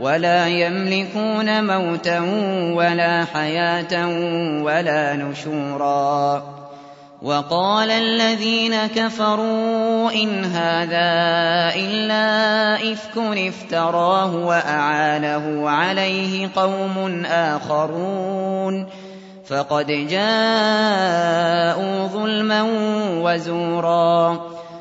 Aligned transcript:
ولا 0.00 0.48
يملكون 0.48 1.64
موتا 1.64 2.20
ولا 2.74 3.24
حياة 3.34 4.08
ولا 4.62 5.16
نشورا. 5.16 6.42
وقال 7.22 7.90
الذين 7.90 8.86
كفروا 8.86 10.12
إن 10.12 10.44
هذا 10.44 11.14
إلا 11.74 12.74
إفك 12.92 13.18
افتراه 13.18 14.36
وأعانه 14.36 15.70
عليه 15.70 16.48
قوم 16.56 17.24
آخرون. 17.24 18.86
فقد 19.48 19.86
جاءوا 19.86 22.06
ظلما 22.06 22.66
وزورا. 23.22 24.55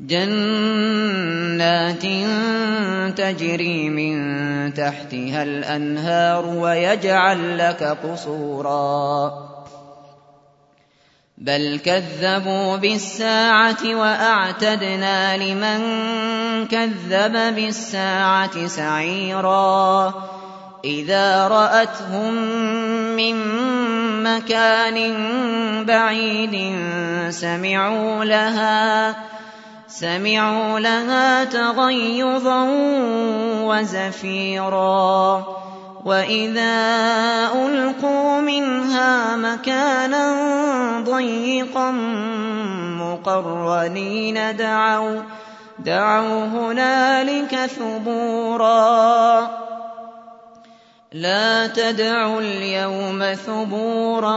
جنات 0.00 2.02
تجري 3.18 3.88
من 3.88 4.74
تحتها 4.74 5.42
الأنهار 5.42 6.46
ويجعل 6.46 7.58
لك 7.58 7.82
قصورا. 7.82 9.32
بل 11.38 11.80
كذبوا 11.84 12.76
بالساعة 12.76 13.84
وأعتدنا 13.84 15.36
لمن 15.36 15.78
كذب 16.66 17.54
بالساعة 17.54 18.66
سعيرا. 18.66 20.14
إذا 20.84 21.48
رأتهم 21.48 22.34
من 23.16 23.36
مكان 24.22 25.14
بعيد 25.84 26.76
سمعوا 27.30 28.24
لها 28.24 29.35
سمعوا 29.88 30.80
لها 30.80 31.44
تغيظا 31.44 32.68
وزفيرا. 33.62 35.44
وإذا 36.04 36.74
ألقوا 37.54 38.40
منها 38.40 39.36
مكانا 39.36 40.34
ضيقا 41.00 41.90
مقرنين 43.00 44.56
دعوا 44.56 45.20
دعوا 45.78 46.44
هنالك 46.44 47.56
ثبورا. 47.56 49.50
لا 51.16 51.66
تدعوا 51.66 52.40
اليوم 52.40 53.34
ثبورا 53.34 54.36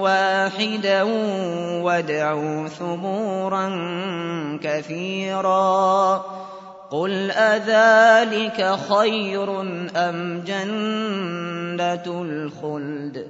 واحدا 0.00 1.02
وادعوا 1.82 2.68
ثبورا 2.68 3.68
كثيرا 4.62 6.16
قل 6.90 7.30
أذلك 7.30 8.76
خير 8.88 9.60
أم 9.96 10.42
جنة 10.46 12.22
الخلد 12.22 13.26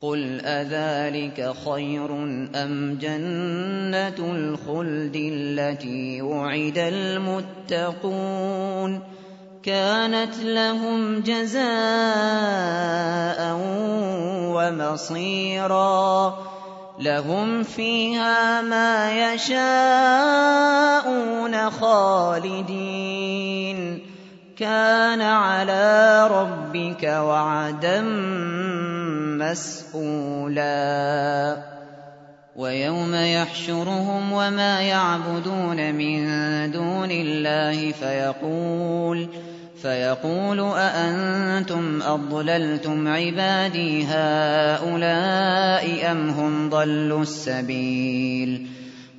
قل 0.00 0.40
أذلك 0.40 1.52
خير 1.66 2.14
أم 2.54 2.98
جنة 3.00 4.18
الخلد 4.18 5.16
التي 5.16 6.22
وعد 6.22 6.78
المتقون 6.78 8.36
كانت 9.66 10.38
لهم 10.38 11.20
جزاء 11.20 11.60
ومصيرا. 14.54 16.34
لهم 16.98 17.62
فيها 17.62 18.62
ما 18.62 19.12
يشاءون 19.34 19.70
خالدين. 21.70 23.16
كان 24.58 25.20
على 25.20 26.28
ربك 26.30 27.04
وعدا 27.04 28.02
مسئولا 29.92 30.76
ويوم 32.56 33.14
يحشرهم 33.14 34.32
وما 34.32 34.80
يعبدون 34.80 35.94
من 35.94 36.26
دون 36.70 37.10
الله 37.10 37.92
فيقول 37.92 39.28
فيقول 39.82 40.60
أأنتم 40.60 42.02
أضللتم 42.02 43.08
عبادي 43.08 44.04
هؤلاء 44.04 46.12
أم 46.12 46.28
هم 46.28 46.70
ضلوا 46.70 47.22
السبيل؟ 47.22 48.76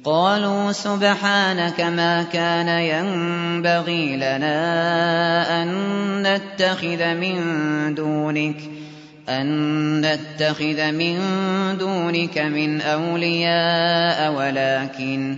قالوا 0.07 0.71
سبحانك 0.71 1.81
ما 1.81 2.23
كان 2.23 2.67
ينبغي 2.67 4.15
لنا 4.15 5.63
أن 5.63 5.67
نتخذ 6.23 7.13
من 7.13 7.35
دونك 7.95 8.55
أن 9.29 10.01
نتخذ 10.01 10.91
من 10.91 11.17
دونك 11.79 12.37
من 12.37 12.81
أولياء 12.81 14.33
ولكن 14.33 15.37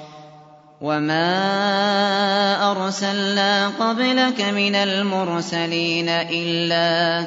وما 0.81 2.71
أرسلنا 2.71 3.67
قبلك 3.67 4.41
من 4.41 4.75
المرسلين 4.75 6.09
إلا 6.09 7.25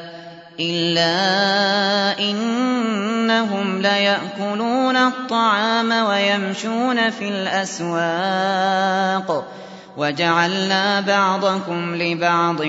إلا 0.60 2.18
إنهم 2.18 3.82
ليأكلون 3.82 4.96
الطعام 4.96 5.92
ويمشون 5.92 7.10
في 7.10 7.28
الأسواق 7.28 8.64
وجعلنا 9.96 11.00
بعضكم 11.00 11.94
لبعض 11.94 12.62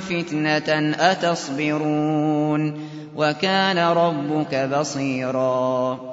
فتنة 0.00 0.94
أتصبرون 0.98 2.88
وكان 3.16 3.78
ربك 3.78 4.54
بصيراً 4.54 6.12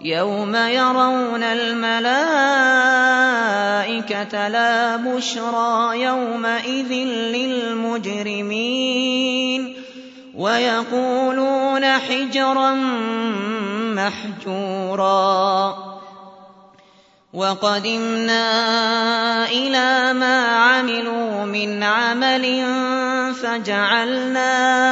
يوم 0.00 0.54
يرون 0.54 1.42
الملائكة 1.42 1.98
لا 4.48 4.96
بشرى 4.96 6.02
يومئذ 6.02 6.92
للمجرمين 7.98 8.68
ويقولون 10.34 11.84
حجرا 11.84 12.74
محجورا 13.94 15.76
وقدمنا 17.32 18.44
إلى 19.50 20.12
ما 20.12 20.46
عملوا 20.48 21.44
من 21.44 21.82
عمل 21.82 22.64
فجعلناه 23.42 24.88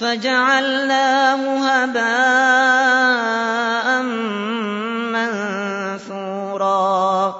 فجعلناه 0.00 1.42
هباء 1.68 2.02
منثورا. 6.02 7.34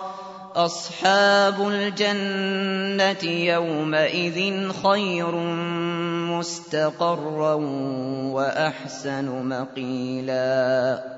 أصحاب 0.56 1.68
الجنة 1.68 3.30
يومئذ 3.30 4.72
خير 4.72 5.30
مستقرا 6.34 7.54
وأحسن 8.34 9.48
مقيلاً. 9.48 11.17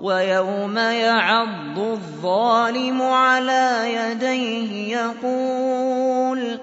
ويوم 0.00 0.78
يعض 0.78 1.78
الظالم 1.78 3.02
على 3.02 3.94
يديه 3.94 4.96
يقول 4.96 6.58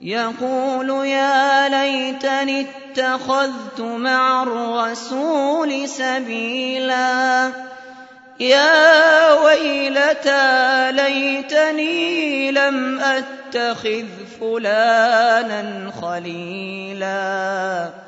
يقول 0.00 1.06
يا 1.06 1.68
ليتني 1.68 2.60
اتخذت 2.60 3.80
مع 3.80 4.42
الرسول 4.42 5.88
سبيلا. 5.88 7.50
يا 8.40 9.32
ويلتى 9.32 10.92
ليتني 10.92 12.50
لم 12.50 13.00
أتخذ 13.00 14.04
فلانا 14.40 15.92
خليلا. 16.02 18.07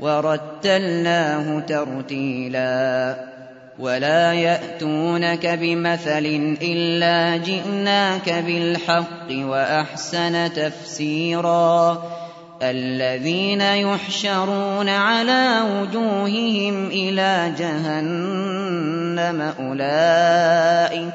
ورتلناه 0.00 1.60
ترتيلا 1.60 3.16
ولا 3.78 4.32
يأتونك 4.32 5.46
بمثل 5.46 6.56
إلا 6.62 7.36
جئناك 7.36 8.30
بالحق 8.46 9.30
وأحسن 9.30 10.52
تفسيرا 10.52 12.02
الذين 12.62 13.60
يحشرون 13.60 14.88
على 14.88 15.60
وجوههم 15.70 16.86
إلى 16.86 17.52
جهنم 17.58 19.52
أولئك 19.60 21.14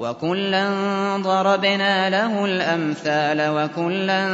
وكلا 0.00 0.68
ضربنا 1.16 2.10
له 2.10 2.44
الأمثال 2.44 3.48
وكلا 3.48 4.24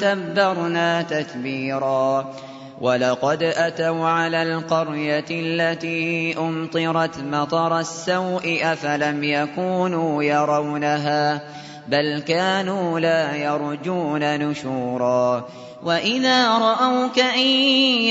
تبرنا 0.00 1.02
تتبيرا 1.02 2.34
ولقد 2.80 3.42
أتوا 3.42 4.08
على 4.08 4.42
القرية 4.42 5.24
التي 5.30 6.38
أمطرت 6.38 7.18
مطر 7.18 7.78
السوء 7.78 8.60
أفلم 8.62 9.24
يكونوا 9.24 10.22
يرونها 10.22 11.40
بل 11.88 12.22
كانوا 12.26 13.00
لا 13.00 13.36
يرجون 13.36 14.38
نشورا 14.38 15.48
وإذا 15.82 16.58
رأوك 16.58 17.18
إن 17.18 17.46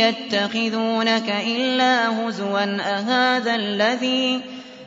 يتخذونك 0.01 1.33
إلا 1.47 2.09
هزوا 2.09 2.63
أهذا 2.81 3.55
الذي 3.55 4.41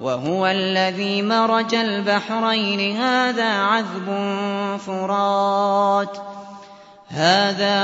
وهو 0.00 0.46
الذي 0.46 1.22
مرج 1.22 1.74
البحرين. 1.74 2.96
هذا 2.96 3.44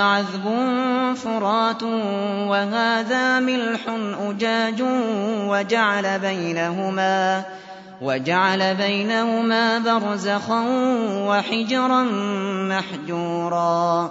عذب 0.00 0.54
فرات. 1.14 1.82
وهذا 2.48 3.40
ملح 3.40 3.80
أجاج 4.20 4.82
وجعل 8.02 8.74
بينهما 8.74 9.78
برزخا 9.78 10.64
وحجرا 11.28 12.02
محجورا. 12.68 14.10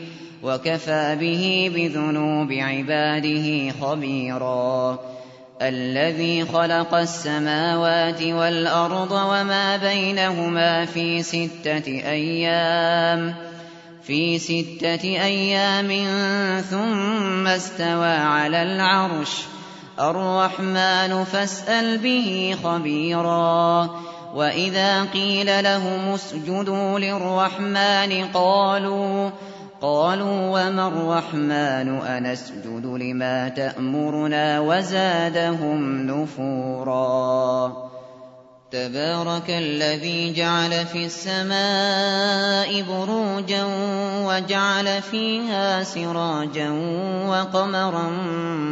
وكفى 0.43 1.17
به 1.19 1.71
بذنوب 1.75 2.51
عباده 2.51 3.71
خبيرا. 3.81 4.99
الذي 5.61 6.45
خلق 6.45 6.93
السماوات 6.93 8.21
والأرض 8.21 9.11
وما 9.11 9.77
بينهما 9.77 10.85
في 10.85 11.23
ستة 11.23 11.87
أيام 11.87 13.35
في 14.03 14.39
ستة 14.39 15.03
أيام 15.03 15.89
ثم 16.61 17.47
استوى 17.47 18.15
على 18.15 18.63
العرش. 18.63 19.37
الرحمن 19.99 21.23
فاسأل 21.23 21.97
به 21.97 22.55
خبيرا. 22.63 23.89
وإذا 24.35 25.03
قيل 25.03 25.63
لهم 25.63 26.13
اسجدوا 26.13 26.99
للرحمن 26.99 28.25
قالوا 28.33 29.29
قالوا 29.31 29.50
وما 29.83 30.87
الرحمن 30.87 31.97
أنسجد 32.01 32.85
لما 32.85 33.49
تأمرنا 33.49 34.59
وزادهم 34.59 36.07
نفورا. 36.07 37.73
تبارك 38.71 39.49
الذي 39.49 40.33
جعل 40.33 40.85
في 40.85 41.05
السماء 41.05 42.81
بروجا 42.81 43.63
وجعل 44.25 45.01
فيها 45.01 45.83
سراجا 45.83 46.69
وقمرا 47.27 48.09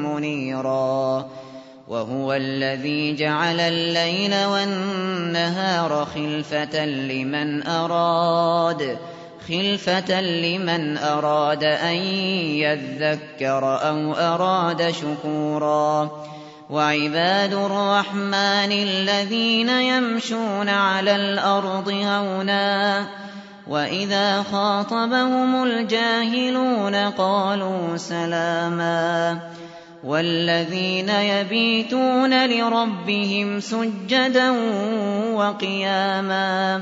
منيرا. 0.06 1.28
وهو 1.88 2.34
الذي 2.34 3.16
جعل 3.16 3.60
الليل 3.60 4.46
والنهار 4.46 6.06
خلفة 6.16 6.86
لمن 6.86 7.68
أراد. 7.68 8.98
خلفة 9.50 10.22
لمن 10.22 10.98
أراد 10.98 11.64
أن 11.64 11.96
يذكر 12.62 13.64
أو 13.90 14.14
أراد 14.14 14.92
شكورا 14.92 16.12
وعباد 16.70 17.54
الرحمن 17.54 18.72
الذين 18.72 19.70
يمشون 19.70 20.70
على 20.70 21.16
الأرض 21.16 21.90
هونا 21.90 23.08
وإذا 23.68 24.44
خاطبهم 24.44 25.64
الجاهلون 25.64 26.96
قالوا 26.96 27.98
سلاما 27.98 29.40
والذين 30.04 31.10
يبيتون 31.10 32.50
لربهم 32.50 33.60
سجدا 33.60 34.52
وقياما 35.34 36.82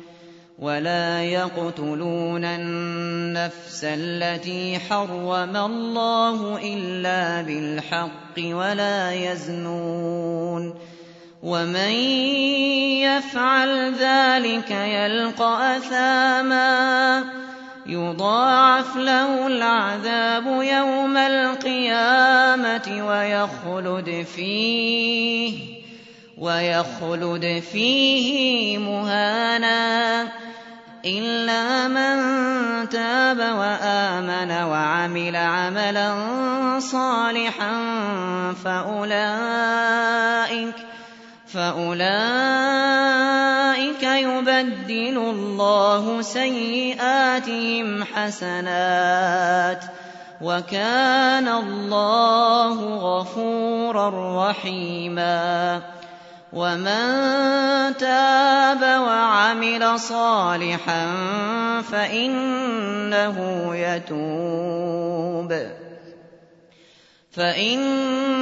ولا 0.61 1.23
يقتلون 1.23 2.45
النفس 2.45 3.83
التي 3.83 4.79
حرم 4.79 5.55
الله 5.55 6.59
إلا 6.63 7.41
بالحق 7.41 8.37
ولا 8.37 9.13
يزنون 9.13 10.73
ومن 11.43 11.91
يفعل 13.01 13.93
ذلك 13.93 14.71
يلقى 14.71 15.77
أثاما 15.77 17.23
يضاعف 17.85 18.95
له 18.95 19.47
العذاب 19.47 20.45
يوم 20.45 21.17
القيامة 21.17 23.07
ويخلد 23.07 24.25
فيه 24.35 25.81
ويخلد 26.37 27.63
فيه 27.71 28.77
مهانا 28.77 29.90
إلا 31.05 31.87
من 31.87 32.17
تاب 32.89 33.37
وآمن 33.39 34.51
وعمل 34.51 35.35
عملا 35.35 36.13
صالحا 36.79 37.73
فأولئك 38.63 40.11
فأولئك 41.53 42.11
يبدل 44.03 45.17
الله 45.17 46.21
سيئاتهم 46.21 48.03
حسنات 48.03 49.83
وكان 50.41 51.47
الله 51.47 52.77
غفورا 52.95 54.09
رحيما 54.49 55.81
ومن 56.53 57.97
تاب 57.97 58.81
وعمل 58.81 59.99
صالحا 59.99 61.07
فإنه 61.91 63.37
يتوب 63.75 65.53
فإنه 67.31 68.41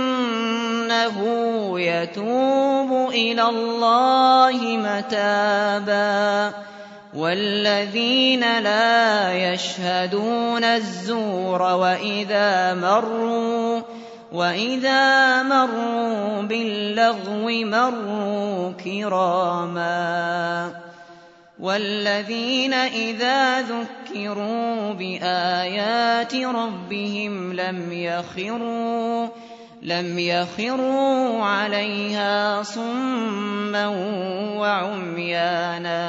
يتوب 1.80 3.10
إلى 3.10 3.44
الله 3.44 4.58
متابا 4.78 6.54
والذين 7.14 8.60
لا 8.60 9.34
يشهدون 9.34 10.64
الزور 10.64 11.62
وإذا 11.62 12.74
مروا 12.74 13.82
وإذا 14.32 15.44
مروا 15.44 16.42
باللغو 16.42 17.50
مروا 17.50 18.72
كراما 18.72 20.72
والذين 21.60 22.74
إذا 22.74 23.62
ذكروا 23.62 24.94
بآيات 24.94 26.36
ربهم 26.36 27.54
لم 27.54 27.92
يخروا 27.92 29.28
لم 29.82 30.20
يخروا 30.20 31.44
عليها 31.44 32.64
صما 32.64 33.88
وعميانا 34.58 36.00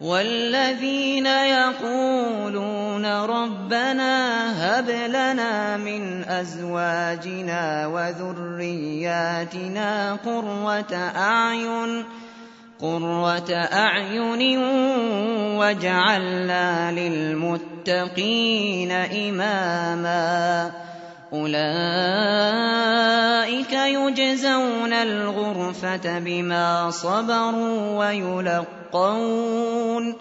والذين 0.00 1.26
يقولون 1.26 3.06
ربنا 3.06 4.12
هب 4.52 4.90
لنا 4.90 5.76
من 5.76 6.24
أزواجنا 6.24 7.86
وذرياتنا 7.86 9.66
قرة 10.24 10.94
أعين 11.16 12.04
قرة 12.80 13.52
أعين 13.72 14.58
واجعلنا 15.56 16.92
للمتقين 16.92 18.92
إماما. 18.92 20.70
أولئك 21.32 21.56
يجزون 23.72 24.92
الغرفة 24.92 26.18
بما 26.18 26.90
صبروا 26.90 27.98
ويلقون 28.96 30.16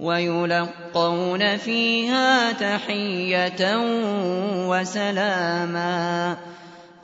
ويلقون 0.00 1.56
فيها 1.56 2.52
تحية 2.52 3.76
وسلاما 4.68 6.36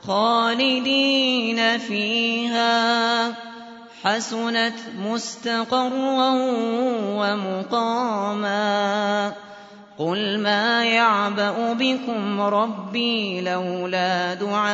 خالدين 0.07 1.77
فيها 1.77 3.33
حسنت 4.03 4.73
مستقرا 4.99 6.31
ومقاما 7.19 8.53
قل 9.97 10.39
ما 10.39 10.83
يعبأ 10.85 11.73
بكم 11.73 12.41
ربي 12.41 13.41
لولا 13.41 14.33
دعاؤكم 14.33 14.73